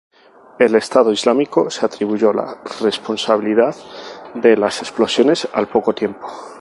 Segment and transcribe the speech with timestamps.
[0.57, 3.75] El Estado Islámico se atribuyó la responsabilidad
[4.33, 6.27] de las explosiones al poco tiempo.